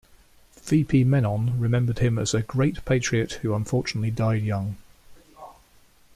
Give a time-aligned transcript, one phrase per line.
[0.63, 4.77] V P Menon remembered him as "Great Patriot who unfortunately died young".